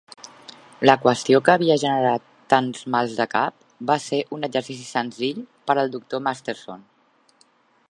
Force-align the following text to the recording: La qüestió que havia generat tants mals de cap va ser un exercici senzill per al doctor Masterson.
La 0.89 0.93
qüestió 1.01 1.41
que 1.49 1.53
havia 1.53 1.75
generat 1.83 2.25
tants 2.53 2.81
mals 2.95 3.13
de 3.19 3.29
cap 3.35 3.67
va 3.93 3.99
ser 4.07 4.23
un 4.39 4.49
exercici 4.49 4.89
senzill 4.95 5.45
per 5.69 5.77
al 5.85 5.95
doctor 5.97 6.27
Masterson. 6.31 6.85